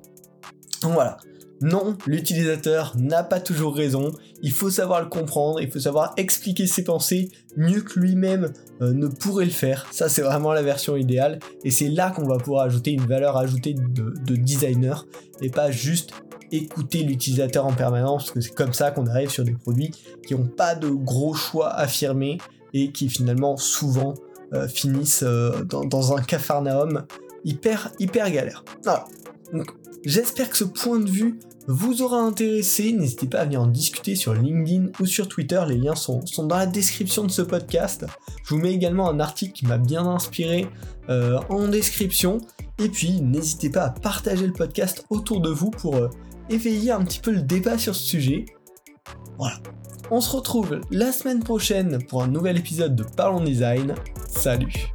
Donc 0.81 0.93
voilà. 0.93 1.17
Non, 1.61 1.95
l'utilisateur 2.07 2.93
n'a 2.97 3.23
pas 3.23 3.39
toujours 3.39 3.75
raison, 3.75 4.11
il 4.41 4.51
faut 4.51 4.69
savoir 4.69 5.01
le 5.01 5.07
comprendre, 5.07 5.61
il 5.61 5.71
faut 5.71 5.79
savoir 5.79 6.13
expliquer 6.17 6.65
ses 6.67 6.83
pensées 6.83 7.29
mieux 7.55 7.81
que 7.81 7.99
lui-même 7.99 8.51
euh, 8.81 8.93
ne 8.93 9.07
pourrait 9.07 9.45
le 9.45 9.51
faire. 9.51 9.87
Ça, 9.91 10.09
c'est 10.09 10.23
vraiment 10.23 10.53
la 10.53 10.63
version 10.63 10.97
idéale, 10.97 11.39
et 11.63 11.71
c'est 11.71 11.89
là 11.89 12.11
qu'on 12.11 12.25
va 12.25 12.37
pouvoir 12.37 12.65
ajouter 12.65 12.91
une 12.91 13.05
valeur 13.05 13.37
ajoutée 13.37 13.73
de, 13.73 14.13
de 14.25 14.35
designer, 14.35 15.05
et 15.41 15.49
pas 15.49 15.69
juste 15.69 16.11
écouter 16.51 17.03
l'utilisateur 17.03 17.65
en 17.65 17.73
permanence, 17.73 18.23
parce 18.23 18.33
que 18.33 18.41
c'est 18.41 18.55
comme 18.55 18.73
ça 18.73 18.91
qu'on 18.91 19.07
arrive 19.07 19.29
sur 19.29 19.43
des 19.43 19.53
produits 19.53 19.91
qui 20.25 20.35
n'ont 20.35 20.47
pas 20.47 20.75
de 20.75 20.89
gros 20.89 21.33
choix 21.33 21.69
affirmés, 21.69 22.39
et 22.73 22.91
qui 22.91 23.09
finalement 23.09 23.57
souvent 23.57 24.13
euh, 24.53 24.67
finissent 24.67 25.23
euh, 25.23 25.63
dans, 25.63 26.15
un 26.15 26.21
cafarnaum 26.21 27.05
hyper 27.45 27.91
hyper 27.99 28.29
galère. 28.31 28.63
Voilà. 28.83 29.05
Donc 29.53 29.71
j'espère 30.05 30.49
que 30.49 30.57
ce 30.57 30.63
point 30.63 30.99
de 30.99 31.09
vue 31.09 31.39
vous 31.67 32.01
aura 32.01 32.19
intéressé. 32.19 32.91
N'hésitez 32.91 33.27
pas 33.27 33.39
à 33.39 33.45
venir 33.45 33.61
en 33.61 33.67
discuter 33.67 34.15
sur 34.15 34.33
LinkedIn 34.33 34.87
ou 34.99 35.05
sur 35.05 35.27
Twitter. 35.27 35.61
Les 35.67 35.77
liens 35.77 35.95
sont, 35.95 36.21
dans 36.37 36.57
la 36.57 36.65
description 36.65 37.23
de 37.23 37.31
ce 37.31 37.41
podcast. 37.41 38.05
Je 38.43 38.55
vous 38.55 38.61
mets 38.61 38.73
également 38.73 39.09
un 39.09 39.19
article 39.19 39.53
qui 39.53 39.65
m'a 39.65 39.77
bien 39.77 40.05
inspiré 40.05 40.67
euh, 41.09 41.39
en 41.49 41.67
description. 41.67 42.39
Et 42.79 42.89
puis 42.89 43.21
n'hésitez 43.21 43.69
pas 43.69 43.83
à 43.83 43.89
partager 43.89 44.47
le 44.47 44.53
podcast 44.53 45.05
autour 45.09 45.41
de 45.41 45.49
vous 45.49 45.71
pour 45.71 45.95
éveiller 46.49 46.91
un 46.91 47.03
petit 47.03 47.19
peu 47.19 47.31
le 47.31 47.41
débat 47.41 47.77
sur 47.77 47.95
ce 47.95 48.03
sujet. 48.03 48.45
Voilà. 49.37 49.57
On 50.13 50.19
se 50.19 50.35
retrouve 50.35 50.81
la 50.91 51.13
semaine 51.13 51.41
prochaine 51.41 52.03
pour 52.03 52.21
un 52.21 52.27
nouvel 52.27 52.57
épisode 52.57 52.95
de 52.95 53.03
Parlons 53.03 53.43
Design. 53.43 53.95
Salut. 54.27 54.91